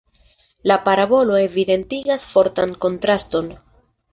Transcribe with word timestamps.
La 0.71 0.77
parabolo 0.87 1.35
evidentigas 1.41 2.27
fortan 2.33 2.75
kontraston. 2.87 3.53